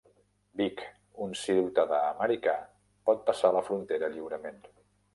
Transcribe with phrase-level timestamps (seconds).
[0.61, 0.79] Vic,
[1.25, 2.57] un ciutadà americà,
[3.11, 4.63] pot passar la frontera lliurement.